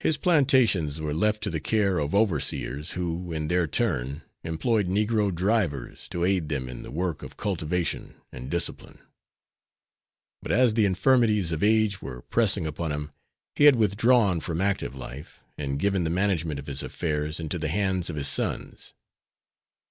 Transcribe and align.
His 0.00 0.16
plantations 0.16 1.02
were 1.02 1.12
left 1.12 1.42
to 1.42 1.50
the 1.50 1.60
care 1.60 1.98
of 1.98 2.14
overseers 2.14 2.92
who, 2.92 3.30
in 3.30 3.48
their 3.48 3.66
turn, 3.66 4.22
employed 4.42 4.88
negro 4.88 5.30
drivers 5.30 6.08
to 6.08 6.24
aid 6.24 6.48
them 6.48 6.66
in 6.66 6.82
the 6.82 6.90
work 6.90 7.22
of 7.22 7.36
cultivation 7.36 8.14
and 8.32 8.50
discipline. 8.50 9.00
But 10.40 10.52
as 10.52 10.72
the 10.72 10.86
infirmities 10.86 11.52
of 11.52 11.62
age 11.62 12.00
were 12.00 12.22
pressing 12.22 12.66
upon 12.66 12.90
him 12.90 13.12
he 13.54 13.64
had 13.64 13.76
withdrawn 13.76 14.40
from 14.40 14.62
active 14.62 14.94
life, 14.94 15.42
and 15.58 15.78
given 15.78 16.04
the 16.04 16.08
management 16.08 16.58
of 16.58 16.66
his 16.66 16.82
affairs 16.82 17.38
into 17.38 17.58
the 17.58 17.68
hands 17.68 18.08
of 18.08 18.16
his 18.16 18.28
sons. 18.28 18.94